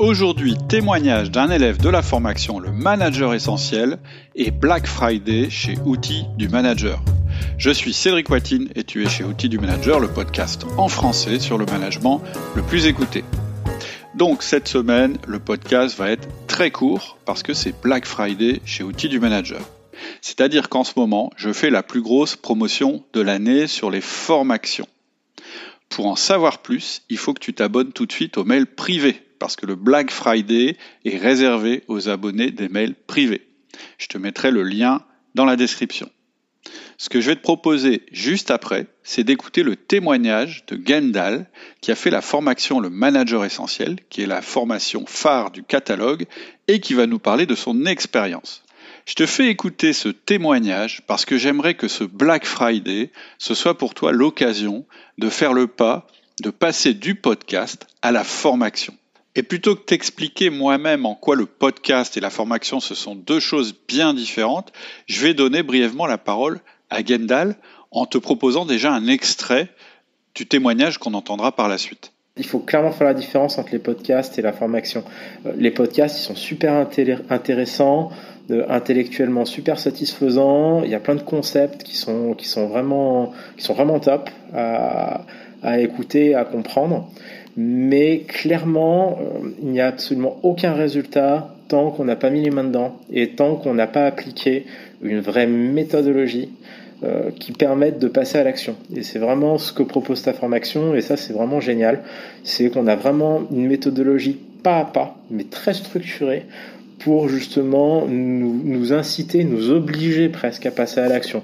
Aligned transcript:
Aujourd'hui, 0.00 0.56
témoignage 0.68 1.30
d'un 1.30 1.50
élève 1.50 1.78
de 1.78 1.88
la 1.88 2.02
formation 2.02 2.58
Le 2.58 2.72
Manager 2.72 3.32
Essentiel 3.32 3.98
et 4.34 4.50
Black 4.50 4.88
Friday 4.88 5.50
chez 5.50 5.78
Outils 5.84 6.24
du 6.36 6.48
Manager. 6.48 7.00
Je 7.58 7.70
suis 7.70 7.92
Cédric 7.92 8.28
Watine 8.28 8.68
et 8.74 8.82
tu 8.82 9.04
es 9.04 9.08
chez 9.08 9.22
Outils 9.22 9.48
du 9.48 9.60
Manager, 9.60 10.00
le 10.00 10.08
podcast 10.08 10.66
en 10.78 10.88
français 10.88 11.38
sur 11.38 11.58
le 11.58 11.66
management 11.66 12.20
le 12.56 12.62
plus 12.62 12.86
écouté. 12.86 13.22
Donc 14.16 14.42
cette 14.42 14.66
semaine, 14.66 15.16
le 15.28 15.38
podcast 15.38 15.96
va 15.96 16.10
être 16.10 16.26
très 16.48 16.72
court 16.72 17.16
parce 17.24 17.44
que 17.44 17.54
c'est 17.54 17.80
Black 17.80 18.04
Friday 18.04 18.60
chez 18.64 18.82
Outils 18.82 19.08
du 19.08 19.20
Manager. 19.20 19.60
C'est-à-dire 20.20 20.68
qu'en 20.68 20.82
ce 20.82 20.94
moment, 20.96 21.30
je 21.36 21.52
fais 21.52 21.70
la 21.70 21.84
plus 21.84 22.02
grosse 22.02 22.34
promotion 22.34 23.04
de 23.12 23.20
l'année 23.20 23.68
sur 23.68 23.92
les 23.92 24.00
formations. 24.00 24.88
Pour 25.88 26.06
en 26.06 26.16
savoir 26.16 26.58
plus, 26.58 27.02
il 27.10 27.16
faut 27.16 27.32
que 27.32 27.38
tu 27.38 27.54
t'abonnes 27.54 27.92
tout 27.92 28.06
de 28.06 28.12
suite 28.12 28.38
au 28.38 28.44
mail 28.44 28.66
privé 28.66 29.23
parce 29.38 29.56
que 29.56 29.66
le 29.66 29.74
Black 29.74 30.10
Friday 30.10 30.76
est 31.04 31.16
réservé 31.16 31.84
aux 31.88 32.08
abonnés 32.08 32.50
des 32.50 32.68
mails 32.68 32.94
privés. 32.94 33.46
Je 33.98 34.06
te 34.06 34.18
mettrai 34.18 34.50
le 34.50 34.62
lien 34.62 35.02
dans 35.34 35.44
la 35.44 35.56
description. 35.56 36.10
Ce 36.96 37.08
que 37.08 37.20
je 37.20 37.28
vais 37.28 37.36
te 37.36 37.42
proposer 37.42 38.02
juste 38.12 38.50
après, 38.50 38.86
c'est 39.02 39.24
d'écouter 39.24 39.62
le 39.62 39.76
témoignage 39.76 40.64
de 40.66 40.80
Gendal 40.84 41.50
qui 41.80 41.90
a 41.90 41.94
fait 41.94 42.10
la 42.10 42.20
formation 42.20 42.80
Le 42.80 42.88
Manager 42.88 43.44
Essentiel, 43.44 43.98
qui 44.08 44.22
est 44.22 44.26
la 44.26 44.42
formation 44.42 45.04
phare 45.06 45.50
du 45.50 45.64
catalogue, 45.64 46.26
et 46.68 46.80
qui 46.80 46.94
va 46.94 47.06
nous 47.06 47.18
parler 47.18 47.46
de 47.46 47.54
son 47.54 47.84
expérience. 47.84 48.62
Je 49.06 49.14
te 49.14 49.26
fais 49.26 49.48
écouter 49.48 49.92
ce 49.92 50.08
témoignage 50.08 51.02
parce 51.06 51.26
que 51.26 51.36
j'aimerais 51.36 51.74
que 51.74 51.88
ce 51.88 52.04
Black 52.04 52.46
Friday, 52.46 53.10
ce 53.38 53.54
soit 53.54 53.76
pour 53.76 53.92
toi 53.92 54.12
l'occasion 54.12 54.86
de 55.18 55.28
faire 55.28 55.52
le 55.52 55.66
pas, 55.66 56.06
de 56.40 56.50
passer 56.50 56.94
du 56.94 57.14
podcast 57.14 57.86
à 58.00 58.12
la 58.12 58.24
formation. 58.24 58.96
Et 59.36 59.42
plutôt 59.42 59.74
que 59.74 59.82
t'expliquer 59.82 60.48
moi-même 60.50 61.06
en 61.06 61.16
quoi 61.16 61.34
le 61.34 61.46
podcast 61.46 62.16
et 62.16 62.20
la 62.20 62.30
formation 62.30 62.78
ce 62.78 62.94
sont 62.94 63.16
deux 63.16 63.40
choses 63.40 63.74
bien 63.88 64.14
différentes, 64.14 64.72
je 65.06 65.20
vais 65.20 65.34
donner 65.34 65.64
brièvement 65.64 66.06
la 66.06 66.18
parole 66.18 66.60
à 66.88 67.04
Gendal 67.04 67.56
en 67.90 68.06
te 68.06 68.18
proposant 68.18 68.64
déjà 68.64 68.92
un 68.92 69.08
extrait 69.08 69.68
du 70.36 70.46
témoignage 70.46 70.98
qu'on 70.98 71.14
entendra 71.14 71.50
par 71.52 71.68
la 71.68 71.78
suite. 71.78 72.12
Il 72.36 72.46
faut 72.46 72.58
clairement 72.58 72.90
faire 72.90 73.06
la 73.06 73.14
différence 73.14 73.58
entre 73.58 73.70
les 73.72 73.78
podcasts 73.78 74.38
et 74.38 74.42
la 74.42 74.52
formation. 74.52 75.04
Euh, 75.46 75.52
les 75.56 75.70
podcasts, 75.70 76.18
ils 76.18 76.24
sont 76.24 76.34
super 76.34 76.86
intéressants, 77.30 78.10
intellectuellement 78.68 79.44
super 79.44 79.78
satisfaisants. 79.78 80.82
Il 80.82 80.90
y 80.90 80.96
a 80.96 81.00
plein 81.00 81.14
de 81.14 81.22
concepts 81.22 81.84
qui 81.84 81.96
sont, 81.96 82.34
qui 82.34 82.48
sont, 82.48 82.66
vraiment, 82.66 83.32
qui 83.56 83.62
sont 83.62 83.74
vraiment 83.74 84.00
top 84.00 84.30
à 84.52 85.24
écouter, 85.78 86.34
à 86.34 86.44
comprendre 86.44 87.08
mais 87.56 88.20
clairement, 88.26 89.18
il 89.62 89.68
n'y 89.68 89.80
a 89.80 89.88
absolument 89.88 90.38
aucun 90.42 90.72
résultat 90.72 91.54
tant 91.68 91.90
qu'on 91.90 92.04
n'a 92.04 92.16
pas 92.16 92.30
mis 92.30 92.42
les 92.42 92.50
mains 92.50 92.64
dedans 92.64 92.96
et 93.12 93.30
tant 93.30 93.56
qu'on 93.56 93.74
n'a 93.74 93.86
pas 93.86 94.06
appliqué 94.06 94.66
une 95.02 95.20
vraie 95.20 95.46
méthodologie 95.46 96.50
euh, 97.02 97.30
qui 97.38 97.52
permette 97.52 97.98
de 97.98 98.08
passer 98.08 98.38
à 98.38 98.44
l'action. 98.44 98.76
Et 98.94 99.02
c'est 99.02 99.18
vraiment 99.18 99.58
ce 99.58 99.72
que 99.72 99.82
propose 99.82 100.22
ta 100.22 100.32
formation, 100.32 100.94
et 100.94 101.00
ça 101.00 101.16
c'est 101.16 101.32
vraiment 101.32 101.60
génial. 101.60 102.02
C'est 102.42 102.70
qu'on 102.70 102.86
a 102.86 102.96
vraiment 102.96 103.42
une 103.50 103.66
méthodologie 103.66 104.38
pas 104.62 104.78
à 104.78 104.84
pas, 104.84 105.16
mais 105.30 105.44
très 105.44 105.74
structurée 105.74 106.44
pour 107.00 107.28
justement 107.28 108.06
nous 108.06 108.92
inciter, 108.92 109.44
nous 109.44 109.70
obliger 109.70 110.28
presque 110.28 110.66
à 110.66 110.70
passer 110.70 111.00
à 111.00 111.08
l'action. 111.08 111.42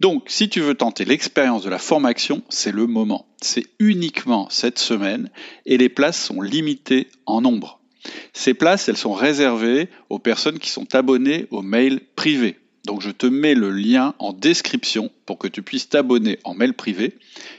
Donc, 0.00 0.24
si 0.28 0.48
tu 0.48 0.60
veux 0.60 0.74
tenter 0.74 1.04
l'expérience 1.04 1.64
de 1.64 1.70
la 1.70 1.78
formation, 1.78 2.42
c'est 2.48 2.72
le 2.72 2.86
moment. 2.86 3.26
C'est 3.42 3.66
uniquement 3.80 4.48
cette 4.48 4.78
semaine 4.78 5.28
et 5.66 5.76
les 5.76 5.88
places 5.88 6.22
sont 6.22 6.40
limitées 6.40 7.08
en 7.26 7.40
nombre. 7.40 7.80
Ces 8.32 8.54
places, 8.54 8.88
elles 8.88 8.96
sont 8.96 9.12
réservées 9.12 9.88
aux 10.08 10.20
personnes 10.20 10.60
qui 10.60 10.70
sont 10.70 10.94
abonnées 10.94 11.48
au 11.50 11.62
mail 11.62 12.00
privé. 12.14 12.58
Donc 12.84 13.02
je 13.02 13.10
te 13.10 13.26
mets 13.26 13.54
le 13.54 13.70
lien 13.70 14.14
en 14.18 14.32
description 14.32 15.10
pour 15.26 15.38
que 15.38 15.48
tu 15.48 15.62
puisses 15.62 15.88
t'abonner 15.88 16.38
en 16.44 16.54
mail 16.54 16.74
privé. 16.74 17.14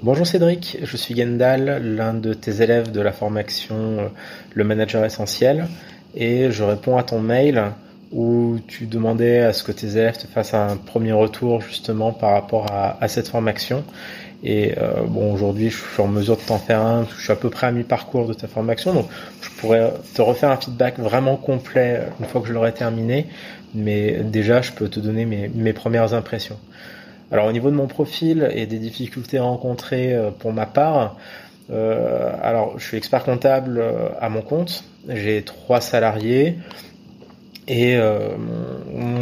Bonjour 0.00 0.28
Cédric, 0.28 0.78
je 0.80 0.96
suis 0.96 1.16
Gendal, 1.16 1.82
l'un 1.96 2.14
de 2.14 2.32
tes 2.32 2.62
élèves 2.62 2.92
de 2.92 3.00
la 3.00 3.10
formation 3.10 3.74
euh, 3.74 4.08
Le 4.54 4.62
Manager 4.62 5.04
Essentiel, 5.04 5.66
et 6.14 6.52
je 6.52 6.62
réponds 6.62 6.96
à 6.96 7.02
ton 7.02 7.18
mail 7.18 7.72
où 8.12 8.58
tu 8.68 8.86
demandais 8.86 9.40
à 9.40 9.52
ce 9.52 9.64
que 9.64 9.72
tes 9.72 9.96
élèves 9.96 10.16
te 10.16 10.28
fassent 10.28 10.54
un 10.54 10.76
premier 10.76 11.10
retour 11.10 11.62
justement 11.62 12.12
par 12.12 12.30
rapport 12.30 12.66
à, 12.70 13.08
cette 13.08 13.26
formation. 13.26 13.82
Et 14.44 14.78
euh, 14.78 15.02
bon, 15.04 15.32
aujourd'hui, 15.32 15.68
je 15.68 15.78
suis 15.78 16.00
en 16.00 16.06
mesure 16.06 16.36
de 16.36 16.42
t'en 16.42 16.58
faire 16.58 16.80
un, 16.80 17.04
je 17.16 17.20
suis 17.20 17.32
à 17.32 17.36
peu 17.36 17.50
près 17.50 17.66
à 17.66 17.72
mi-parcours 17.72 18.28
de 18.28 18.34
ta 18.34 18.46
formation, 18.46 18.94
donc 18.94 19.08
je 19.42 19.50
pourrais 19.58 19.92
te 20.14 20.22
refaire 20.22 20.52
un 20.52 20.58
feedback 20.58 21.00
vraiment 21.00 21.34
complet 21.34 22.02
une 22.20 22.26
fois 22.26 22.40
que 22.40 22.46
je 22.46 22.52
l'aurai 22.52 22.72
terminé, 22.72 23.26
mais 23.74 24.20
déjà, 24.22 24.62
je 24.62 24.70
peux 24.70 24.88
te 24.88 25.00
donner 25.00 25.26
mes 25.26 25.72
premières 25.72 26.14
impressions. 26.14 26.56
Alors 27.30 27.46
au 27.46 27.52
niveau 27.52 27.70
de 27.70 27.76
mon 27.76 27.86
profil 27.86 28.48
et 28.54 28.66
des 28.66 28.78
difficultés 28.78 29.38
rencontrées 29.38 30.14
euh, 30.14 30.30
pour 30.30 30.52
ma 30.52 30.66
part, 30.66 31.16
euh, 31.70 32.32
alors 32.42 32.78
je 32.78 32.86
suis 32.86 32.96
expert 32.96 33.24
comptable 33.24 33.78
euh, 33.78 34.08
à 34.20 34.30
mon 34.30 34.40
compte, 34.40 34.84
j'ai 35.08 35.42
trois 35.42 35.82
salariés 35.82 36.56
et 37.66 37.96
euh, 37.96 38.30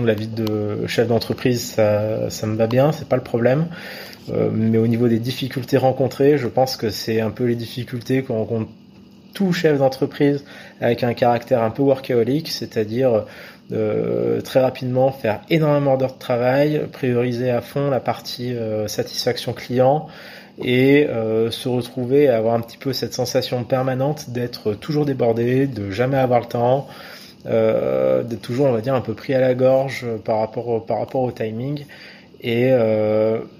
la 0.04 0.14
vie 0.14 0.28
de 0.28 0.86
chef 0.86 1.08
d'entreprise 1.08 1.72
ça, 1.72 2.30
ça, 2.30 2.46
me 2.46 2.56
va 2.56 2.68
bien, 2.68 2.92
c'est 2.92 3.08
pas 3.08 3.16
le 3.16 3.22
problème. 3.22 3.66
mais 4.52 4.78
au 4.78 4.86
niveau 4.86 5.08
des 5.08 5.18
difficultés 5.18 5.76
rencontrées, 5.76 6.38
je 6.38 6.46
pense 6.46 6.76
que 6.76 6.90
c'est 6.90 7.20
un 7.20 7.30
peu 7.30 7.44
les 7.44 7.56
difficultés 7.56 8.22
qu'on 8.22 8.38
rencontre 8.38 8.70
tout 9.36 9.52
chef 9.52 9.78
d'entreprise 9.78 10.42
avec 10.80 11.04
un 11.04 11.12
caractère 11.12 11.62
un 11.62 11.68
peu 11.68 11.82
workaholic, 11.82 12.48
c'est-à-dire 12.48 13.26
euh, 13.70 14.40
très 14.40 14.60
rapidement 14.60 15.12
faire 15.12 15.42
énormément 15.50 15.98
d'heures 15.98 16.14
de 16.14 16.18
travail, 16.18 16.86
prioriser 16.90 17.50
à 17.50 17.60
fond 17.60 17.90
la 17.90 18.00
partie 18.00 18.54
euh, 18.54 18.88
satisfaction 18.88 19.52
client 19.52 20.06
et 20.64 21.06
euh, 21.06 21.50
se 21.50 21.68
retrouver 21.68 22.28
à 22.28 22.38
avoir 22.38 22.54
un 22.54 22.60
petit 22.60 22.78
peu 22.78 22.94
cette 22.94 23.12
sensation 23.12 23.62
permanente 23.64 24.30
d'être 24.30 24.72
toujours 24.72 25.04
débordé, 25.04 25.66
de 25.66 25.90
jamais 25.90 26.16
avoir 26.16 26.40
le 26.40 26.46
temps, 26.46 26.88
d'être 27.44 28.42
toujours 28.42 28.66
on 28.66 28.72
va 28.72 28.80
dire 28.80 28.94
un 28.94 29.02
peu 29.02 29.12
pris 29.12 29.34
à 29.34 29.40
la 29.40 29.54
gorge 29.54 30.06
par 30.24 30.38
rapport 30.38 30.66
au, 30.68 30.80
par 30.80 30.98
rapport 30.98 31.22
au 31.22 31.30
timing. 31.30 31.84
Et 32.42 32.72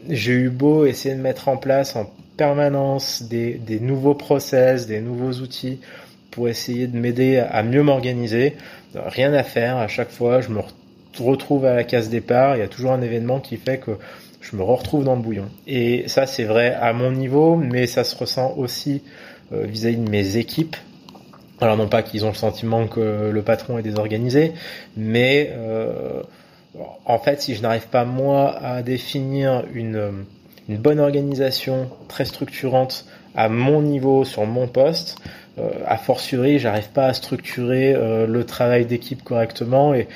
j'ai 0.08 0.32
eu 0.32 0.48
beau 0.48 0.86
essayer 0.86 1.14
de 1.14 1.20
mettre 1.20 1.48
en 1.48 1.56
place 1.56 1.94
en 1.96 2.10
permanence 2.36 3.22
des, 3.22 3.54
des 3.54 3.80
nouveaux 3.80 4.14
process, 4.14 4.86
des 4.86 5.00
nouveaux 5.00 5.32
outils 5.40 5.80
pour 6.30 6.48
essayer 6.48 6.86
de 6.86 6.98
m'aider 6.98 7.38
à 7.38 7.62
mieux 7.62 7.82
m'organiser. 7.82 8.56
Rien 8.94 9.32
à 9.32 9.42
faire, 9.42 9.78
à 9.78 9.88
chaque 9.88 10.10
fois 10.10 10.40
je 10.42 10.50
me 10.50 10.60
retrouve 11.18 11.64
à 11.64 11.74
la 11.74 11.84
case 11.84 12.08
départ, 12.10 12.56
il 12.56 12.60
y 12.60 12.62
a 12.62 12.68
toujours 12.68 12.92
un 12.92 13.00
événement 13.00 13.40
qui 13.40 13.56
fait 13.56 13.78
que 13.78 13.92
je 14.42 14.54
me 14.54 14.62
retrouve 14.62 15.02
dans 15.02 15.16
le 15.16 15.22
bouillon. 15.22 15.46
Et 15.66 16.04
ça 16.08 16.26
c'est 16.26 16.44
vrai 16.44 16.74
à 16.74 16.92
mon 16.92 17.10
niveau, 17.10 17.56
mais 17.56 17.86
ça 17.86 18.04
se 18.04 18.14
ressent 18.14 18.54
aussi 18.56 19.02
euh, 19.52 19.64
vis-à-vis 19.64 19.96
de 19.96 20.10
mes 20.10 20.36
équipes. 20.36 20.76
Alors 21.60 21.76
non 21.78 21.88
pas 21.88 22.02
qu'ils 22.02 22.24
ont 22.26 22.28
le 22.28 22.34
sentiment 22.34 22.86
que 22.86 23.30
le 23.32 23.42
patron 23.42 23.78
est 23.78 23.82
désorganisé, 23.82 24.52
mais 24.94 25.52
euh, 25.54 26.22
en 27.06 27.18
fait 27.18 27.40
si 27.40 27.54
je 27.54 27.62
n'arrive 27.62 27.88
pas 27.88 28.04
moi 28.04 28.58
à 28.62 28.82
définir 28.82 29.64
une, 29.72 30.26
une 30.68 30.78
bonne 30.78 31.00
organisation 31.00 31.88
très 32.08 32.24
structurante 32.24 33.04
à 33.34 33.48
mon 33.48 33.82
niveau 33.82 34.24
sur 34.24 34.46
mon 34.46 34.66
poste, 34.66 35.16
euh, 35.58 35.70
a 35.86 35.96
fortiori, 35.96 36.58
j'arrive 36.58 36.88
pas 36.90 37.06
à 37.06 37.14
structurer 37.14 37.94
euh, 37.94 38.26
le 38.26 38.44
travail 38.44 38.84
d'équipe 38.84 39.22
correctement 39.22 39.94
et 39.94 40.06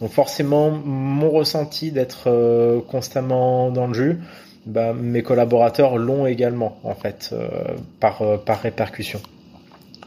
donc 0.00 0.10
forcément 0.10 0.70
mon 0.70 1.30
ressenti 1.30 1.92
d'être 1.92 2.24
euh, 2.26 2.80
constamment 2.80 3.70
dans 3.70 3.86
le 3.86 3.94
jus, 3.94 4.18
bah, 4.66 4.92
mes 4.92 5.22
collaborateurs 5.22 5.98
l'ont 5.98 6.26
également 6.26 6.78
en 6.84 6.94
fait 6.94 7.34
par 8.00 8.22
par 8.44 8.60
répercussion. 8.60 9.20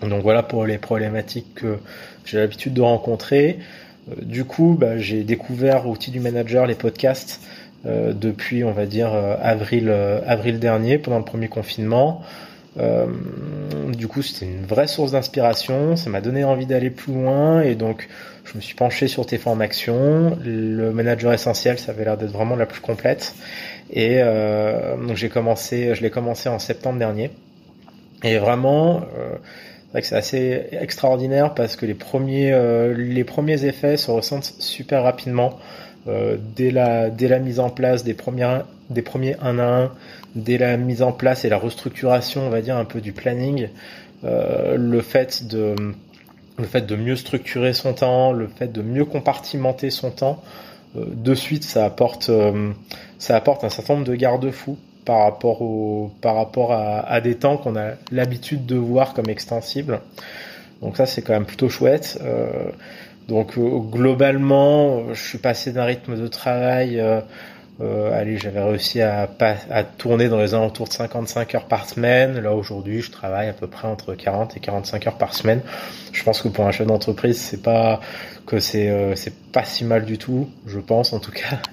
Donc 0.01 0.23
voilà 0.23 0.43
pour 0.43 0.65
les 0.65 0.77
problématiques 0.77 1.55
que 1.55 1.77
j'ai 2.25 2.37
l'habitude 2.37 2.73
de 2.73 2.81
rencontrer. 2.81 3.59
Du 4.21 4.45
coup, 4.45 4.75
bah, 4.79 4.97
j'ai 4.97 5.23
découvert 5.23 5.87
outils 5.87 6.11
du 6.11 6.19
manager, 6.19 6.65
les 6.65 6.75
podcasts, 6.75 7.39
depuis, 7.85 8.63
on 8.63 8.71
va 8.71 8.85
dire, 8.85 9.11
avril, 9.41 9.89
avril 10.25 10.59
dernier, 10.59 10.97
pendant 10.97 11.17
le 11.17 11.25
premier 11.25 11.47
confinement. 11.47 12.21
du 12.77 14.07
coup, 14.07 14.21
c'était 14.21 14.45
une 14.45 14.65
vraie 14.65 14.87
source 14.87 15.11
d'inspiration. 15.13 15.95
Ça 15.95 16.09
m'a 16.09 16.21
donné 16.21 16.43
envie 16.43 16.65
d'aller 16.67 16.89
plus 16.89 17.13
loin 17.13 17.61
et 17.61 17.75
donc 17.75 18.07
je 18.43 18.57
me 18.57 18.61
suis 18.61 18.75
penché 18.75 19.07
sur 19.07 19.25
tes 19.25 19.37
formations. 19.37 20.37
Le 20.43 20.91
manager 20.91 21.33
essentiel, 21.33 21.79
ça 21.79 21.91
avait 21.91 22.05
l'air 22.05 22.17
d'être 22.17 22.31
vraiment 22.31 22.55
la 22.55 22.65
plus 22.65 22.81
complète. 22.81 23.33
Et 23.91 24.17
euh, 24.19 24.95
donc 24.97 25.17
j'ai 25.17 25.29
commencé, 25.29 25.93
je 25.95 26.01
l'ai 26.01 26.09
commencé 26.09 26.49
en 26.49 26.59
septembre 26.59 26.99
dernier. 26.99 27.31
Et 28.23 28.37
vraiment, 28.37 29.01
euh, 29.17 29.35
c'est 29.35 29.91
vrai 29.91 30.01
que 30.01 30.07
c'est 30.07 30.15
assez 30.15 30.67
extraordinaire 30.71 31.53
parce 31.53 31.75
que 31.75 31.85
les 31.85 31.93
premiers, 31.93 32.51
euh, 32.51 32.93
les 32.95 33.23
premiers 33.23 33.65
effets 33.65 33.97
se 33.97 34.11
ressentent 34.11 34.53
super 34.59 35.03
rapidement 35.03 35.59
euh, 36.07 36.37
dès 36.55 36.71
la 36.71 37.09
dès 37.11 37.27
la 37.27 37.39
mise 37.39 37.59
en 37.59 37.69
place 37.69 38.03
des 38.03 38.15
premiers 38.15 38.61
des 38.89 39.03
premiers 39.03 39.35
1 39.39 39.59
à 39.59 39.83
1, 39.83 39.91
dès 40.35 40.57
la 40.57 40.75
mise 40.77 41.03
en 41.03 41.11
place 41.11 41.45
et 41.45 41.49
la 41.49 41.57
restructuration, 41.57 42.41
on 42.47 42.49
va 42.49 42.61
dire 42.61 42.75
un 42.75 42.85
peu 42.85 43.01
du 43.01 43.13
planning, 43.13 43.69
euh, 44.23 44.77
le 44.77 45.01
fait 45.01 45.47
de 45.47 45.75
le 46.57 46.65
fait 46.65 46.81
de 46.81 46.95
mieux 46.95 47.15
structurer 47.15 47.73
son 47.73 47.93
temps, 47.93 48.33
le 48.33 48.47
fait 48.47 48.71
de 48.71 48.81
mieux 48.81 49.05
compartimenter 49.05 49.91
son 49.91 50.09
temps, 50.09 50.41
euh, 50.97 51.05
de 51.07 51.35
suite 51.35 51.63
ça 51.63 51.85
apporte 51.85 52.31
ça 53.19 53.35
apporte 53.35 53.63
un 53.63 53.69
certain 53.69 53.93
nombre 53.93 54.07
de 54.07 54.15
garde-fous 54.15 54.79
par 55.05 55.23
rapport 55.23 55.61
au 55.61 56.11
par 56.21 56.35
rapport 56.35 56.73
à, 56.73 57.21
des 57.21 57.35
temps 57.35 57.57
qu'on 57.57 57.75
a 57.75 57.91
l'habitude 58.11 58.65
de 58.65 58.75
voir 58.75 59.13
comme 59.13 59.29
extensibles. 59.29 60.01
Donc 60.81 60.97
ça 60.97 61.05
c'est 61.05 61.21
quand 61.21 61.33
même 61.33 61.45
plutôt 61.45 61.69
chouette. 61.69 62.19
Donc 63.27 63.57
globalement, 63.57 65.13
je 65.13 65.21
suis 65.21 65.37
passé 65.37 65.71
d'un 65.71 65.85
rythme 65.85 66.19
de 66.19 66.27
travail 66.27 67.01
euh, 67.81 68.11
allez, 68.13 68.37
j'avais 68.37 68.61
réussi 68.61 69.01
à, 69.01 69.27
à 69.69 69.83
tourner 69.83 70.29
dans 70.29 70.37
les 70.37 70.53
alentours 70.53 70.87
de 70.87 70.93
55 70.93 71.55
heures 71.55 71.65
par 71.65 71.89
semaine. 71.89 72.39
Là 72.39 72.53
aujourd'hui, 72.53 73.01
je 73.01 73.11
travaille 73.11 73.47
à 73.47 73.53
peu 73.53 73.67
près 73.67 73.87
entre 73.87 74.13
40 74.13 74.55
et 74.57 74.59
45 74.59 75.07
heures 75.07 75.17
par 75.17 75.33
semaine. 75.33 75.61
Je 76.11 76.23
pense 76.23 76.41
que 76.41 76.47
pour 76.47 76.67
un 76.67 76.71
chef 76.71 76.85
d'entreprise, 76.85 77.39
c'est 77.39 77.61
pas 77.61 77.99
que 78.45 78.59
c'est 78.59 78.89
euh, 78.89 79.15
pas 79.51 79.63
si 79.63 79.83
mal 79.83 80.05
du 80.05 80.17
tout, 80.17 80.49
je 80.67 80.79
pense 80.79 81.13
en 81.13 81.19
tout 81.19 81.31
cas. 81.31 81.59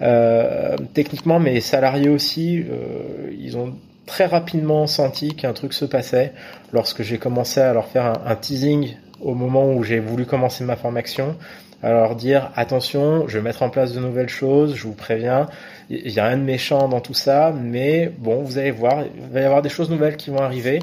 Euh, 0.00 0.76
techniquement, 0.94 1.38
mes 1.38 1.60
salariés 1.60 2.08
aussi, 2.08 2.60
euh, 2.60 3.30
ils 3.38 3.58
ont 3.58 3.74
très 4.06 4.24
rapidement 4.24 4.86
senti 4.86 5.34
qu'un 5.34 5.52
truc 5.52 5.74
se 5.74 5.84
passait 5.84 6.32
lorsque 6.72 7.02
j'ai 7.02 7.18
commencé 7.18 7.60
à 7.60 7.74
leur 7.74 7.84
faire 7.84 8.14
un 8.24 8.34
teasing 8.36 8.96
au 9.20 9.34
moment 9.34 9.72
où 9.72 9.82
j'ai 9.82 10.00
voulu 10.00 10.26
commencer 10.26 10.64
ma 10.64 10.76
formation 10.76 11.36
alors 11.82 12.14
dire 12.14 12.50
attention, 12.56 13.26
je 13.26 13.38
vais 13.38 13.42
mettre 13.42 13.62
en 13.62 13.70
place 13.70 13.92
de 13.92 14.00
nouvelles 14.00 14.28
choses, 14.28 14.74
je 14.74 14.82
vous 14.82 14.92
préviens, 14.92 15.48
il 15.88 16.12
n'y 16.12 16.18
a 16.18 16.26
rien 16.26 16.36
de 16.36 16.42
méchant 16.42 16.88
dans 16.88 17.00
tout 17.00 17.14
ça, 17.14 17.54
mais 17.58 18.12
bon, 18.18 18.42
vous 18.42 18.58
allez 18.58 18.70
voir, 18.70 19.02
il 19.02 19.32
va 19.32 19.40
y 19.40 19.44
avoir 19.44 19.62
des 19.62 19.70
choses 19.70 19.88
nouvelles 19.88 20.16
qui 20.16 20.28
vont 20.28 20.40
arriver, 20.40 20.80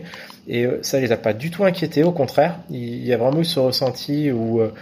et 0.48 0.66
euh, 0.66 0.80
ça 0.82 1.00
les 1.00 1.12
a 1.12 1.18
pas 1.18 1.34
du 1.34 1.52
tout 1.52 1.64
inquiétés, 1.66 2.04
au 2.04 2.12
contraire, 2.12 2.60
il 2.72 3.06
y 3.06 3.14
a 3.14 3.18
vraiment 3.18 3.40
eu 3.42 3.46
ce 3.46 3.60
ressenti 3.60 4.32
où, 4.32 4.60
euh, 4.60 4.74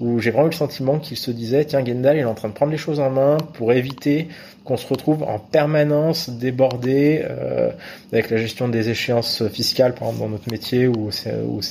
où 0.00 0.18
j'ai 0.18 0.32
vraiment 0.32 0.48
eu 0.48 0.50
le 0.50 0.56
sentiment 0.56 0.98
qu'ils 0.98 1.16
se 1.16 1.30
disaient, 1.30 1.64
tiens, 1.64 1.82
Gendal, 1.82 2.18
il 2.18 2.20
est 2.20 2.24
en 2.24 2.34
train 2.34 2.48
de 2.48 2.54
prendre 2.54 2.72
les 2.72 2.78
choses 2.78 3.00
en 3.00 3.08
main 3.08 3.38
pour 3.54 3.72
éviter 3.72 4.28
qu'on 4.64 4.76
se 4.76 4.86
retrouve 4.86 5.22
en 5.22 5.38
permanence 5.38 6.28
débordé 6.28 7.22
euh, 7.24 7.70
avec 8.12 8.28
la 8.28 8.36
gestion 8.36 8.68
des 8.68 8.90
échéances 8.90 9.46
fiscales, 9.48 9.94
par 9.94 10.08
exemple 10.08 10.24
dans 10.24 10.30
notre 10.30 10.50
métier 10.50 10.88
où 10.88 11.10
c'est 11.10 11.30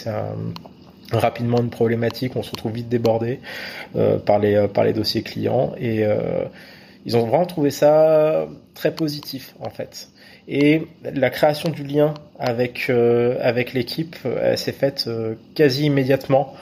un 0.10 0.36
rapidement 1.18 1.60
une 1.60 1.70
problématique, 1.70 2.36
on 2.36 2.44
se 2.44 2.52
retrouve 2.52 2.74
vite 2.74 2.90
débordé 2.90 3.40
euh, 3.96 4.18
par 4.18 4.40
les 4.40 4.56
euh, 4.56 4.68
par 4.68 4.84
les 4.84 4.94
dossiers 4.94 5.24
clients 5.24 5.74
et 5.78 6.06
euh, 6.06 6.46
ils 7.06 7.18
ont 7.18 7.26
vraiment 7.26 7.46
trouvé 7.46 7.70
ça 7.70 8.48
très 8.74 8.92
positif 8.92 9.56
en 9.60 9.70
fait. 9.70 10.10
Et 10.48 10.88
la 11.04 11.30
création 11.30 11.70
du 11.70 11.84
lien 11.84 12.14
avec 12.40 12.90
avec 12.90 13.74
l'équipe, 13.74 14.16
s'est 14.56 14.72
faite 14.74 15.10
quasi 15.56 15.86
immédiatement 15.86 16.54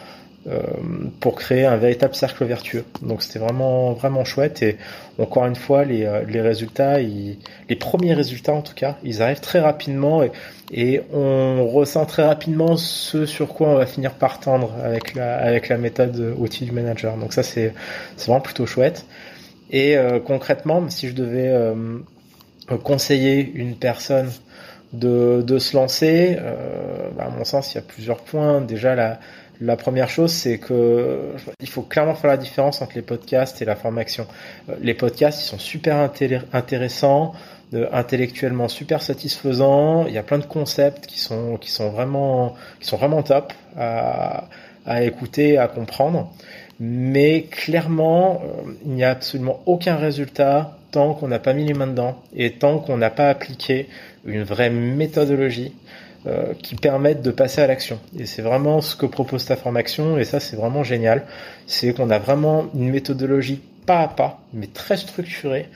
pour 1.20 1.36
créer 1.36 1.66
un 1.66 1.78
véritable 1.78 2.16
cercle 2.16 2.46
vertueux. 2.46 2.84
Donc 3.04 3.22
c'était 3.22 3.38
vraiment 3.38 3.94
vraiment 3.94 4.26
chouette 4.26 4.64
et 4.64 4.78
encore 5.20 5.46
une 5.46 5.56
fois 5.56 5.86
les, 5.86 6.04
euh, 6.04 6.24
les 6.28 6.42
résultats, 6.42 7.00
ils, 7.00 7.38
les 7.70 7.76
premiers 7.76 8.16
résultats 8.16 8.54
en 8.54 8.64
tout 8.64 8.74
cas, 8.74 8.98
ils 9.04 9.22
arrivent 9.22 9.40
très 9.40 9.60
rapidement 9.60 10.24
et, 10.24 10.32
et 10.72 11.02
on 11.14 11.68
ressent 11.68 12.06
très 12.08 12.24
rapidement 12.24 12.76
ce 12.76 13.28
sur 13.28 13.50
quoi 13.50 13.70
on 13.70 13.76
va 13.76 13.86
finir 13.86 14.14
par 14.14 14.40
tendre 14.40 14.74
avec 14.84 15.14
la 15.14 15.38
avec 15.38 15.70
la 15.70 15.78
méthode 15.78 16.34
outil 16.40 16.66
du 16.66 16.72
manager. 16.72 17.18
Donc 17.18 17.34
ça 17.34 17.44
c'est 17.44 17.74
c'est 18.18 18.26
vraiment 18.26 18.42
plutôt 18.42 18.66
chouette. 18.66 19.06
Et 19.70 19.96
euh, 19.96 20.20
concrètement, 20.20 20.90
si 20.90 21.08
je 21.08 21.14
devais 21.14 21.50
euh, 21.50 22.00
conseiller 22.84 23.52
une 23.54 23.76
personne 23.76 24.32
de, 24.92 25.44
de 25.46 25.60
se 25.60 25.78
lancer, 25.78 26.38
bah, 27.22 27.28
à 27.28 27.38
mon 27.38 27.44
sens, 27.44 27.74
il 27.74 27.76
y 27.76 27.78
a 27.80 27.84
plusieurs 27.84 28.20
points. 28.20 28.62
Déjà 28.62 29.20
la 29.62 29.76
première 29.78 30.10
chose, 30.10 30.32
c'est 30.32 30.58
que 30.58 31.34
il 31.62 31.70
faut 31.70 31.84
clairement 31.84 32.16
faire 32.16 32.32
la 32.32 32.38
différence 32.38 32.82
entre 32.82 32.96
les 32.96 33.02
podcasts 33.02 33.62
et 33.62 33.66
la 33.66 33.76
formation. 33.76 34.26
Euh, 34.70 34.76
les 34.82 34.94
podcasts, 34.94 35.42
ils 35.44 35.48
sont 35.48 35.60
super 35.60 35.98
intéressants, 36.54 37.34
euh, 37.74 37.88
intellectuellement 37.92 38.68
super 38.68 39.02
satisfaisants. 39.02 40.08
Il 40.08 40.14
y 40.14 40.18
a 40.18 40.24
plein 40.24 40.40
de 40.40 40.46
concepts 40.46 41.06
qui 41.06 41.20
sont 41.20 41.58
qui 41.58 41.70
sont 41.70 41.90
vraiment 41.90 42.56
qui 42.80 42.88
sont 42.88 42.98
vraiment 42.98 43.22
top 43.22 43.54
à, 43.78 44.46
à 44.86 45.04
écouter, 45.04 45.58
à 45.58 45.68
comprendre. 45.68 46.34
Mais 46.80 47.44
clairement, 47.44 48.42
euh, 48.44 48.72
il 48.86 48.94
n'y 48.94 49.04
a 49.04 49.12
absolument 49.12 49.62
aucun 49.68 49.96
résultat 49.96 50.78
tant 50.90 51.14
qu'on 51.14 51.28
n'a 51.28 51.40
pas 51.40 51.54
mis 51.54 51.66
les 51.66 51.74
mains 51.74 51.88
dedans 51.88 52.22
et 52.36 52.54
tant 52.54 52.80
qu'on 52.80 52.98
n'a 52.98 53.12
pas 53.12 53.30
appliqué 53.30 53.88
une 54.26 54.44
vraie 54.44 54.72
méthodologie 54.72 55.74
euh, 56.28 56.54
qui 56.62 56.76
permettent 56.76 57.24
de 57.24 57.32
passer 57.32 57.62
à 57.62 57.68
l'action. 57.68 58.00
Et 58.18 58.26
c'est 58.26 58.42
vraiment 58.42 58.82
ce 58.82 58.96
que 58.96 59.06
propose 59.06 59.46
ta 59.46 59.56
formation, 59.56 60.18
et 60.18 60.24
ça 60.24 60.40
c'est 60.40 60.56
vraiment 60.56 60.84
génial. 60.84 61.26
C'est 61.68 61.94
qu'on 61.94 62.10
a 62.10 62.20
vraiment 62.20 62.68
une 62.76 62.90
méthodologie 62.90 63.62
pas 63.86 64.02
à 64.02 64.08
pas, 64.08 64.40
mais 64.54 64.68
très 64.68 64.98
structurée, 64.98 65.68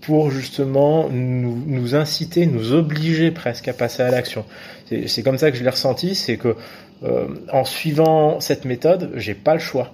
pour 0.00 0.30
justement 0.30 1.08
nous, 1.10 1.62
nous 1.66 1.94
inciter, 1.94 2.46
nous 2.46 2.72
obliger 2.72 3.30
presque 3.30 3.68
à 3.68 3.72
passer 3.72 4.02
à 4.02 4.10
l'action. 4.10 4.44
C'est 5.06 5.22
comme 5.22 5.38
ça 5.38 5.50
que 5.50 5.56
je 5.56 5.62
l'ai 5.62 5.70
ressenti, 5.70 6.14
c'est 6.14 6.36
que 6.36 6.56
euh, 7.02 7.28
en 7.52 7.64
suivant 7.64 8.40
cette 8.40 8.64
méthode, 8.64 9.12
j'ai 9.14 9.34
pas 9.34 9.54
le 9.54 9.60
choix. 9.60 9.92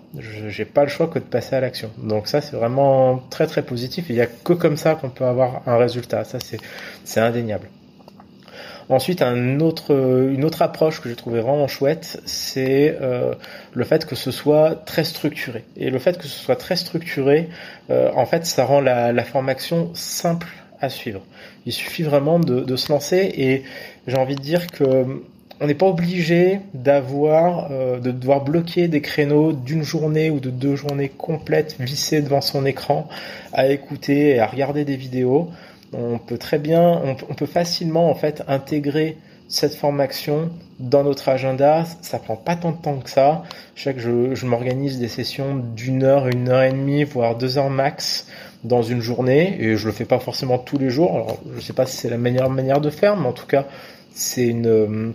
J'ai 0.48 0.64
pas 0.64 0.82
le 0.82 0.88
choix 0.88 1.06
que 1.06 1.18
de 1.18 1.24
passer 1.24 1.54
à 1.54 1.60
l'action. 1.60 1.90
Donc 1.98 2.28
ça, 2.28 2.40
c'est 2.40 2.56
vraiment 2.56 3.18
très 3.30 3.46
très 3.46 3.62
positif. 3.62 4.06
Il 4.08 4.16
y 4.16 4.20
a 4.20 4.26
que 4.26 4.52
comme 4.52 4.76
ça 4.76 4.94
qu'on 4.94 5.10
peut 5.10 5.24
avoir 5.24 5.62
un 5.66 5.76
résultat. 5.76 6.24
Ça, 6.24 6.38
c'est 7.04 7.20
indéniable. 7.20 7.68
Ensuite, 8.88 9.20
une 9.20 9.62
autre 9.62 10.62
approche 10.62 11.00
que 11.00 11.08
j'ai 11.08 11.16
trouvé 11.16 11.40
vraiment 11.40 11.66
chouette, 11.66 12.20
c'est 12.24 12.96
euh, 13.00 13.34
le 13.72 13.84
fait 13.84 14.06
que 14.06 14.14
ce 14.14 14.30
soit 14.30 14.76
très 14.86 15.02
structuré. 15.02 15.64
Et 15.76 15.90
le 15.90 15.98
fait 15.98 16.18
que 16.18 16.24
ce 16.28 16.38
soit 16.38 16.56
très 16.56 16.76
structuré, 16.76 17.48
euh, 17.90 18.10
en 18.14 18.26
fait, 18.26 18.46
ça 18.46 18.64
rend 18.64 18.80
la, 18.80 19.24
formation 19.24 19.90
simple 19.94 20.46
à 20.80 20.88
suivre. 20.88 21.20
Il 21.64 21.72
suffit 21.72 22.04
vraiment 22.04 22.38
de, 22.38 22.76
se 22.76 22.92
lancer 22.92 23.32
et 23.36 23.64
j'ai 24.06 24.16
envie 24.16 24.36
de 24.36 24.42
dire 24.42 24.68
que 24.68 25.04
on 25.58 25.66
n'est 25.66 25.74
pas 25.74 25.86
obligé 25.86 26.60
d'avoir, 26.74 27.68
euh, 27.70 27.98
de 27.98 28.10
devoir 28.10 28.44
bloquer 28.44 28.88
des 28.88 29.00
créneaux 29.00 29.52
d'une 29.52 29.82
journée 29.82 30.28
ou 30.28 30.38
de 30.38 30.50
deux 30.50 30.76
journées 30.76 31.08
complètes 31.08 31.76
vissées 31.80 32.20
devant 32.20 32.42
son 32.42 32.66
écran 32.66 33.08
à 33.54 33.66
écouter 33.68 34.36
et 34.36 34.38
à 34.38 34.46
regarder 34.46 34.84
des 34.84 34.96
vidéos 34.96 35.50
on 35.92 36.18
peut 36.18 36.38
très 36.38 36.58
bien, 36.58 37.00
on, 37.28 37.34
peut 37.34 37.46
facilement 37.46 38.10
en 38.10 38.14
fait 38.14 38.42
intégrer 38.48 39.16
cette 39.48 39.74
formation 39.74 40.50
dans 40.80 41.04
notre 41.04 41.28
agenda. 41.28 41.84
Ça 42.02 42.18
prend 42.18 42.36
pas 42.36 42.56
tant 42.56 42.72
de 42.72 42.76
temps 42.76 42.98
que 42.98 43.10
ça. 43.10 43.42
Je 43.74 43.84
sais 43.84 43.94
que 43.94 44.00
je, 44.00 44.46
m'organise 44.46 44.98
des 44.98 45.08
sessions 45.08 45.56
d'une 45.56 46.02
heure, 46.02 46.28
une 46.28 46.48
heure 46.48 46.62
et 46.62 46.72
demie, 46.72 47.04
voire 47.04 47.36
deux 47.36 47.58
heures 47.58 47.70
max 47.70 48.26
dans 48.64 48.82
une 48.82 49.00
journée, 49.00 49.56
et 49.60 49.76
je 49.76 49.86
le 49.86 49.92
fais 49.92 50.06
pas 50.06 50.18
forcément 50.18 50.58
tous 50.58 50.78
les 50.78 50.90
jours. 50.90 51.14
Alors, 51.14 51.38
je 51.54 51.60
sais 51.60 51.72
pas 51.72 51.86
si 51.86 51.96
c'est 51.96 52.10
la 52.10 52.18
meilleure 52.18 52.50
manière 52.50 52.80
de 52.80 52.90
faire, 52.90 53.16
mais 53.16 53.28
en 53.28 53.32
tout 53.32 53.46
cas, 53.46 53.66
c'est 54.12 54.46
une 54.46 55.14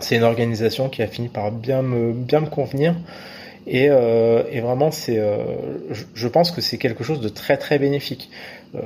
c'est 0.00 0.16
une 0.16 0.22
organisation 0.22 0.88
qui 0.88 1.02
a 1.02 1.06
fini 1.06 1.28
par 1.28 1.52
bien 1.52 1.82
me 1.82 2.12
bien 2.12 2.40
me 2.40 2.46
convenir. 2.46 2.94
Et, 3.66 3.88
euh, 3.90 4.42
et 4.50 4.60
vraiment, 4.60 4.90
c'est, 4.90 5.18
euh, 5.18 5.38
je, 5.92 6.28
pense 6.28 6.50
que 6.50 6.60
c'est 6.60 6.78
quelque 6.78 7.04
chose 7.04 7.20
de 7.20 7.28
très 7.28 7.56
très 7.56 7.78
bénéfique. 7.78 8.30
Euh, 8.74 8.80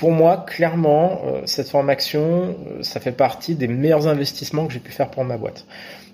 pour 0.00 0.12
moi, 0.12 0.46
clairement, 0.46 1.20
euh, 1.26 1.42
cette 1.44 1.68
formation, 1.68 2.56
euh, 2.70 2.82
ça 2.82 3.00
fait 3.00 3.12
partie 3.12 3.54
des 3.54 3.68
meilleurs 3.68 4.08
investissements 4.08 4.66
que 4.66 4.72
j'ai 4.72 4.80
pu 4.80 4.92
faire 4.92 5.10
pour 5.10 5.24
ma 5.24 5.36
boîte. 5.36 5.66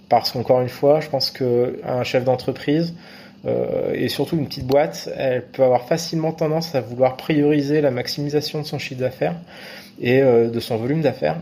Parce 0.09 0.33
qu'encore 0.33 0.61
une 0.61 0.69
fois, 0.69 0.99
je 0.99 1.09
pense 1.09 1.31
qu'un 1.31 2.03
chef 2.03 2.25
d'entreprise, 2.25 2.95
euh, 3.47 3.93
et 3.95 4.09
surtout 4.09 4.39
une 4.39 4.47
petite 4.47 4.67
boîte, 4.67 5.09
elle 5.17 5.47
peut 5.47 5.63
avoir 5.63 5.87
facilement 5.87 6.33
tendance 6.33 6.75
à 6.75 6.81
vouloir 6.81 7.17
prioriser 7.17 7.81
la 7.81 7.93
maximisation 7.93 8.61
de 8.61 8.67
son 8.67 8.81
chiffre 8.81 9.01
d'affaires 9.01 9.37
et 10.01 10.21
de 10.21 10.61
son 10.61 10.77
volume 10.79 11.01
d'affaires. 11.01 11.37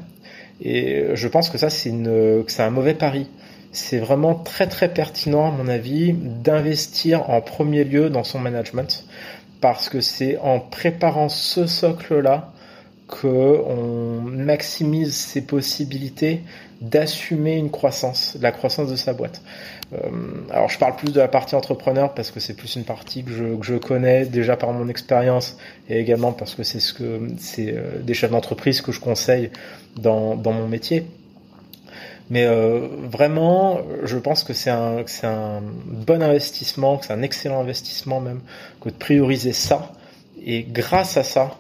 Et 0.63 1.07
je 1.15 1.29
pense 1.29 1.49
que 1.49 1.57
ça, 1.57 1.71
c'est 1.71 1.91
un 1.91 2.71
mauvais 2.71 2.95
pari. 2.95 3.27
C'est 3.73 3.99
vraiment 3.99 4.35
très 4.35 4.67
très 4.67 4.89
pertinent, 4.93 5.49
à 5.49 5.51
mon 5.51 5.67
avis, 5.67 6.13
d'investir 6.13 7.31
en 7.31 7.41
premier 7.41 7.85
lieu 7.85 8.11
dans 8.11 8.23
son 8.23 8.39
management 8.39 9.07
parce 9.65 9.89
que 9.89 10.03
c'est 10.03 10.37
en 10.37 10.61
préparant 10.61 11.31
ce 11.31 11.65
socle-là 11.65 12.53
qu'on 13.09 14.21
maximise 14.21 15.15
ses 15.15 15.41
possibilités 15.41 16.43
d'assumer 16.83 17.57
une 17.57 17.71
croissance, 17.71 18.37
la 18.43 18.53
croissance 18.53 18.91
de 18.91 18.97
sa 18.97 19.15
boîte. 19.15 19.41
Euh, 19.95 19.99
alors 20.51 20.69
je 20.69 20.79
parle 20.79 20.97
plus 20.97 21.15
de 21.15 21.19
la 21.19 21.29
partie 21.29 21.55
entrepreneur 21.55 22.13
parce 22.13 22.31
que 22.31 22.41
c'est 22.41 22.53
plus 22.53 22.77
une 22.77 22.85
partie 22.85 23.25
que 23.25 23.31
je, 23.31 23.57
que 23.57 23.65
je, 23.65 23.77
connais 23.77 24.27
déjà 24.27 24.59
par 24.59 24.71
mon 24.75 24.87
expérience 24.91 25.57
et 25.89 25.99
également 25.99 26.33
parce 26.33 26.55
que 26.55 26.63
c'est 26.63 26.81
ce 26.81 26.93
que 26.93 27.23
c'est 27.39 27.73
euh, 27.75 28.03
des 28.03 28.13
chefs 28.13 28.33
d'entreprise 28.33 28.83
que 28.83 28.93
je 28.93 29.01
conseille 29.01 29.51
dans, 29.97 30.35
dans 30.35 30.53
mon 30.53 30.69
métier. 30.69 31.07
Mais 32.31 32.47
euh, 32.47 32.89
vraiment, 33.11 33.81
je 34.05 34.17
pense 34.17 34.45
que 34.45 34.55
c'est 34.55 34.71
un, 34.71 35.05
un 35.25 35.61
bon 35.87 36.23
investissement, 36.23 36.97
que 36.97 37.07
c'est 37.07 37.13
un 37.13 37.23
excellent 37.23 37.61
investissement 37.61 38.21
même, 38.21 38.41
que 38.81 38.89
de 38.89 38.95
prioriser 38.95 39.53
ça. 39.53 39.93
Et 40.45 40.63
grâce 40.63 41.17
à 41.17 41.23
ça, 41.23 41.59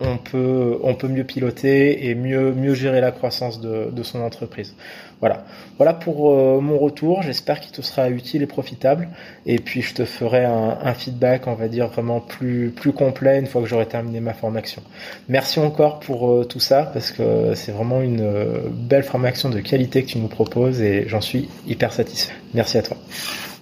on 0.00 0.18
peut, 0.18 0.78
on 0.82 0.94
peut 0.94 1.08
mieux 1.08 1.24
piloter 1.24 2.08
et 2.08 2.14
mieux, 2.14 2.52
mieux 2.52 2.74
gérer 2.74 3.00
la 3.00 3.12
croissance 3.12 3.60
de, 3.60 3.90
de 3.90 4.02
son 4.02 4.20
entreprise. 4.20 4.74
Voilà. 5.20 5.44
Voilà 5.78 5.94
pour 5.94 6.30
euh, 6.30 6.60
mon 6.60 6.78
retour. 6.78 7.22
J'espère 7.22 7.60
qu'il 7.60 7.72
te 7.72 7.80
sera 7.80 8.10
utile 8.10 8.42
et 8.42 8.46
profitable. 8.46 9.08
Et 9.46 9.58
puis 9.58 9.80
je 9.80 9.94
te 9.94 10.04
ferai 10.04 10.44
un, 10.44 10.94
feedback, 10.94 11.46
on 11.46 11.54
va 11.54 11.68
dire 11.68 11.88
vraiment 11.88 12.20
plus 12.20 12.70
plus 12.70 12.92
complet 12.92 13.38
une 13.38 13.46
fois 13.46 13.62
que 13.62 13.68
j'aurai 13.68 13.86
terminé 13.86 14.20
ma 14.20 14.34
formation. 14.34 14.82
Merci 15.28 15.58
encore 15.60 16.00
pour 16.00 16.30
euh, 16.30 16.44
tout 16.44 16.60
ça 16.60 16.90
parce 16.92 17.12
que 17.12 17.54
c'est 17.54 17.72
vraiment 17.72 18.00
une 18.02 18.20
euh, 18.20 18.68
belle 18.70 19.04
formation 19.04 19.48
de 19.48 19.60
qualité 19.60 20.02
que 20.02 20.08
tu 20.08 20.18
nous 20.18 20.28
proposes 20.28 20.80
et 20.80 21.08
j'en 21.08 21.20
suis 21.20 21.48
hyper 21.66 21.92
satisfait. 21.92 22.34
Merci 22.54 22.78
à 22.78 22.82
toi. 22.82 22.96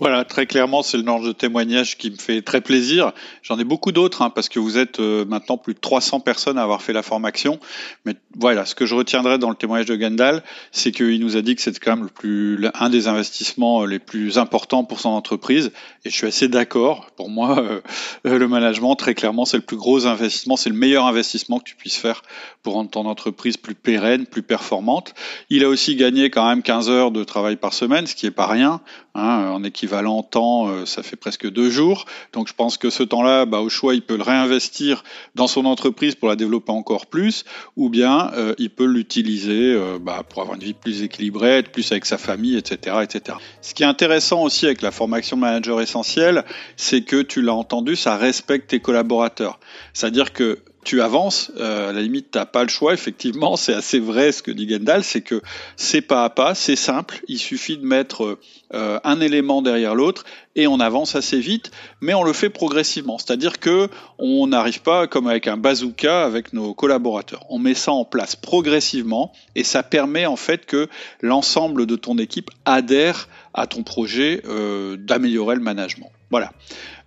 Voilà, 0.00 0.24
très 0.24 0.46
clairement, 0.46 0.82
c'est 0.82 0.96
le 0.96 1.04
genre 1.04 1.22
de 1.22 1.32
témoignage 1.32 1.96
qui 1.96 2.10
me 2.10 2.16
fait 2.16 2.42
très 2.42 2.60
plaisir. 2.60 3.12
J'en 3.42 3.58
ai 3.58 3.64
beaucoup 3.64 3.92
d'autres, 3.92 4.22
hein, 4.22 4.30
parce 4.30 4.48
que 4.48 4.58
vous 4.58 4.76
êtes 4.76 4.98
maintenant 4.98 5.56
plus 5.56 5.74
de 5.74 5.78
300 5.78 6.20
personnes 6.20 6.58
à 6.58 6.62
avoir 6.62 6.82
fait 6.82 6.92
la 6.92 7.02
formation. 7.02 7.60
Mais 8.04 8.16
voilà, 8.36 8.66
ce 8.66 8.74
que 8.74 8.86
je 8.86 8.94
retiendrai 8.94 9.38
dans 9.38 9.50
le 9.50 9.56
témoignage 9.56 9.86
de 9.86 9.94
Gandal, 9.94 10.42
c'est 10.72 10.90
qu'il 10.90 11.20
nous 11.20 11.36
a 11.36 11.42
dit 11.42 11.54
que 11.54 11.62
c'est 11.62 11.78
quand 11.78 11.96
même 11.96 12.04
le 12.04 12.10
plus, 12.10 12.68
un 12.74 12.90
des 12.90 13.06
investissements 13.06 13.84
les 13.84 14.00
plus 14.00 14.36
importants 14.36 14.84
pour 14.84 14.98
son 14.98 15.10
entreprise. 15.10 15.70
Et 16.04 16.10
je 16.10 16.14
suis 16.14 16.26
assez 16.26 16.48
d'accord. 16.48 17.10
Pour 17.16 17.30
moi, 17.30 17.60
euh, 17.60 17.80
le 18.24 18.48
management, 18.48 18.96
très 18.96 19.14
clairement, 19.14 19.44
c'est 19.44 19.56
le 19.56 19.62
plus 19.62 19.76
gros 19.76 20.06
investissement, 20.06 20.56
c'est 20.56 20.70
le 20.70 20.76
meilleur 20.76 21.06
investissement 21.06 21.60
que 21.60 21.64
tu 21.64 21.76
puisses 21.76 21.96
faire 21.96 22.22
pour 22.62 22.74
rendre 22.74 22.90
ton 22.90 23.06
entreprise 23.06 23.56
plus 23.56 23.74
pérenne, 23.74 24.26
plus 24.26 24.42
performante. 24.42 25.14
Il 25.50 25.64
a 25.64 25.68
aussi 25.68 25.94
gagné 25.94 26.30
quand 26.30 26.48
même 26.48 26.62
15 26.62 26.90
heures 26.90 27.10
de 27.10 27.22
travail 27.22 27.56
par 27.56 27.72
semaine, 27.72 28.06
ce 28.06 28.14
qui 28.14 28.26
est 28.26 28.32
pas 28.32 28.46
rien. 28.46 28.73
Hein, 29.14 29.50
en 29.50 29.62
équivalent 29.62 30.22
temps, 30.22 30.68
euh, 30.68 30.86
ça 30.86 31.02
fait 31.02 31.16
presque 31.16 31.48
deux 31.50 31.70
jours. 31.70 32.04
Donc 32.32 32.48
je 32.48 32.54
pense 32.54 32.78
que 32.78 32.90
ce 32.90 33.02
temps-là, 33.02 33.46
bah, 33.46 33.60
au 33.60 33.68
choix, 33.68 33.94
il 33.94 34.02
peut 34.02 34.16
le 34.16 34.22
réinvestir 34.22 35.04
dans 35.34 35.46
son 35.46 35.66
entreprise 35.66 36.14
pour 36.14 36.28
la 36.28 36.36
développer 36.36 36.72
encore 36.72 37.06
plus, 37.06 37.44
ou 37.76 37.88
bien 37.88 38.32
euh, 38.34 38.54
il 38.58 38.70
peut 38.70 38.86
l'utiliser 38.86 39.78
bah, 40.00 40.22
pour 40.28 40.42
avoir 40.42 40.56
une 40.56 40.64
vie 40.64 40.74
plus 40.74 41.02
équilibrée 41.02 41.58
être 41.58 41.70
plus 41.70 41.90
avec 41.92 42.04
sa 42.04 42.18
famille, 42.18 42.56
etc., 42.56 42.98
etc. 43.02 43.38
Ce 43.60 43.74
qui 43.74 43.82
est 43.82 43.86
intéressant 43.86 44.42
aussi 44.42 44.66
avec 44.66 44.82
la 44.82 44.90
formation 44.90 45.36
manager 45.36 45.80
essentiel, 45.80 46.44
c'est 46.76 47.02
que 47.02 47.22
tu 47.22 47.42
l'as 47.42 47.54
entendu, 47.54 47.96
ça 47.96 48.16
respecte 48.16 48.70
tes 48.70 48.80
collaborateurs. 48.80 49.58
C'est-à-dire 49.92 50.32
que 50.32 50.58
tu 50.84 51.00
avances, 51.02 51.50
euh, 51.58 51.90
à 51.90 51.92
la 51.92 52.02
limite, 52.02 52.30
t'as 52.30 52.44
pas 52.44 52.62
le 52.62 52.68
choix. 52.68 52.94
Effectivement, 52.94 53.56
c'est 53.56 53.74
assez 53.74 53.98
vrai 53.98 54.30
ce 54.32 54.42
que 54.42 54.50
dit 54.50 54.68
Gendal, 54.68 55.02
c'est 55.02 55.22
que 55.22 55.40
c'est 55.76 56.02
pas 56.02 56.24
à 56.24 56.30
pas, 56.30 56.54
c'est 56.54 56.76
simple. 56.76 57.20
Il 57.26 57.38
suffit 57.38 57.76
de 57.78 57.86
mettre 57.86 58.38
euh, 58.72 59.00
un 59.02 59.20
élément 59.20 59.62
derrière 59.62 59.94
l'autre 59.94 60.24
et 60.56 60.66
on 60.66 60.80
avance 60.80 61.16
assez 61.16 61.40
vite, 61.40 61.70
mais 62.00 62.14
on 62.14 62.22
le 62.22 62.32
fait 62.32 62.50
progressivement. 62.50 63.18
C'est-à-dire 63.18 63.58
que 63.58 63.88
on 64.18 64.46
n'arrive 64.46 64.82
pas 64.82 65.06
comme 65.06 65.26
avec 65.26 65.48
un 65.48 65.56
bazooka 65.56 66.24
avec 66.24 66.52
nos 66.52 66.74
collaborateurs. 66.74 67.44
On 67.48 67.58
met 67.58 67.74
ça 67.74 67.92
en 67.92 68.04
place 68.04 68.36
progressivement 68.36 69.32
et 69.54 69.64
ça 69.64 69.82
permet 69.82 70.26
en 70.26 70.36
fait 70.36 70.66
que 70.66 70.88
l'ensemble 71.20 71.86
de 71.86 71.96
ton 71.96 72.18
équipe 72.18 72.50
adhère 72.64 73.28
à 73.54 73.66
ton 73.66 73.82
projet 73.82 74.42
euh, 74.46 74.96
d'améliorer 74.96 75.54
le 75.54 75.62
management. 75.62 76.10
Voilà. 76.30 76.52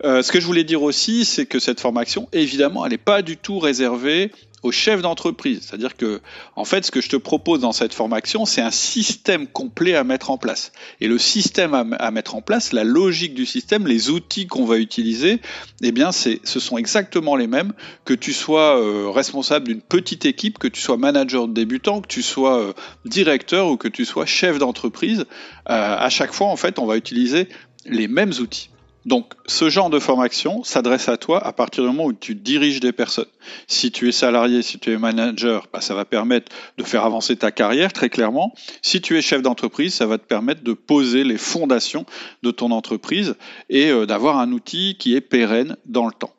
Euh, 0.04 0.22
ce 0.22 0.32
que 0.32 0.40
je 0.40 0.46
voulais 0.46 0.64
dire 0.64 0.84
aussi, 0.84 1.26
c'est 1.26 1.46
que 1.46 1.60
cette 1.60 1.80
formation, 1.80 2.30
évidemment, 2.32 2.86
elle 2.86 2.92
n'est 2.92 2.98
pas 2.98 3.22
du 3.22 3.36
tout 3.36 3.60
réservée 3.60 4.32
aux 4.64 4.72
chefs 4.72 5.02
d'entreprise. 5.02 5.62
C'est-à-dire 5.62 5.96
que, 5.96 6.22
en 6.56 6.66
fait, 6.66 6.86
ce 6.86 6.92
que 6.92 7.02
je 7.02 7.10
te 7.10 7.16
propose 7.16 7.62
dans 7.62 7.72
cette 7.72 7.94
formation, 7.94 8.46
c'est 8.46 8.62
un 8.62 8.72
système 8.72 9.48
complet 9.48 9.96
à 9.96 10.04
mettre 10.04 10.32
en 10.32 10.38
place. 10.38 10.72
Et 11.00 11.08
le 11.08 11.18
système 11.18 11.74
à, 11.74 12.12
mettre 12.12 12.36
en 12.36 12.42
place, 12.42 12.74
la 12.74 12.84
logique 12.84 13.34
du 13.34 13.46
système, 13.46 13.88
les 13.88 14.10
outils 14.10 14.48
qu'on 14.48 14.66
va 14.66 14.78
utiliser, 14.78 15.42
eh 15.82 15.92
bien, 15.92 16.12
c'est, 16.12 16.40
ce 16.44 16.60
sont 16.60 16.78
exactement 16.78 17.36
les 17.36 17.48
mêmes 17.48 17.74
que 18.06 18.14
tu 18.14 18.34
sois 18.34 18.80
euh, 18.80 19.10
responsable 19.10 19.68
d'une 19.68 19.82
petite 19.82 20.26
équipe, 20.26 20.58
que 20.58 20.68
tu 20.68 20.82
sois 20.82 20.98
manager 20.98 21.48
débutant, 21.48 22.02
que 22.02 22.08
tu 22.08 22.24
sois 22.24 22.60
euh, 22.60 22.74
directeur 23.06 23.68
ou 23.68 23.78
que 23.78 23.88
tu 23.88 24.06
sois 24.06 24.26
chef 24.26 24.58
d'entreprise. 24.58 25.26
à 25.66 26.10
chaque 26.10 26.34
fois, 26.34 26.48
en 26.48 26.56
fait, 26.56 26.80
on 26.80 26.86
va 26.86 26.98
utiliser 26.98 27.48
les 27.86 28.08
mêmes 28.08 28.34
outils. 28.40 28.70
Donc, 29.08 29.32
ce 29.46 29.70
genre 29.70 29.90
de 29.90 30.00
formation 30.00 30.66
s'adresse 30.66 31.08
à 31.08 31.16
toi 31.16 31.42
à 31.42 31.54
partir 31.54 31.84
du 31.84 31.90
moment 31.90 32.04
où 32.04 32.14
tu 32.14 32.36
diriges 32.36 32.82
des 32.82 32.92
personnes. 32.92 33.30
Si 33.66 33.90
tu 33.90 34.10
es 34.10 34.12
salarié, 34.12 34.62
si 34.62 34.80
tu 34.80 34.92
es 34.92 34.98
manager, 34.98 35.68
bah, 35.72 35.80
ça 35.80 35.96
va 35.96 36.04
permettre 36.04 36.52
de 36.78 36.84
faire 36.84 37.06
avancer 37.06 37.38
ta 37.38 37.52
carrière 37.52 37.94
très 37.94 38.10
clairement. 38.10 38.54
Si 38.82 39.00
tu 39.00 39.18
es 39.18 39.22
chef 39.22 39.42
d'entreprise, 39.42 39.94
ça 39.94 40.08
va 40.08 40.18
te 40.18 40.26
permettre 40.26 40.62
de 40.62 40.74
poser 40.74 41.24
les 41.24 41.38
fondations 41.38 42.06
de 42.44 42.52
ton 42.52 42.70
entreprise 42.72 43.36
et 43.70 43.92
euh, 43.92 44.06
d'avoir 44.06 44.40
un 44.40 44.52
outil 44.52 44.98
qui 45.00 45.16
est 45.16 45.22
pérenne 45.22 45.78
dans 45.86 46.06
le 46.06 46.12
temps. 46.12 46.34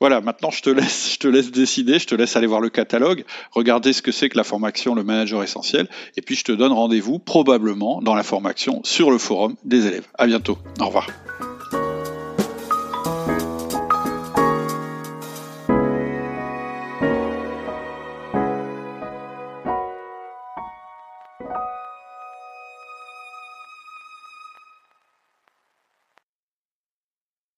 Voilà, 0.00 0.22
maintenant 0.22 0.50
je 0.50 0.62
te 0.62 0.70
laisse, 0.70 1.12
je 1.12 1.18
te 1.18 1.28
laisse 1.28 1.50
décider, 1.50 1.98
je 1.98 2.06
te 2.06 2.14
laisse 2.14 2.34
aller 2.34 2.46
voir 2.46 2.62
le 2.62 2.70
catalogue, 2.70 3.26
regarder 3.50 3.92
ce 3.92 4.00
que 4.00 4.10
c'est 4.10 4.30
que 4.30 4.38
la 4.38 4.44
formation 4.44 4.94
le 4.94 5.04
manager 5.04 5.42
essentiel, 5.42 5.86
et 6.16 6.22
puis 6.22 6.34
je 6.34 6.44
te 6.44 6.52
donne 6.52 6.72
rendez-vous 6.72 7.18
probablement 7.18 8.00
dans 8.00 8.14
la 8.14 8.22
formation 8.22 8.80
sur 8.84 9.10
le 9.10 9.18
forum 9.18 9.56
des 9.64 9.86
élèves. 9.86 10.06
À 10.14 10.26
bientôt. 10.26 10.56
Au 10.80 10.86
revoir. 10.86 11.06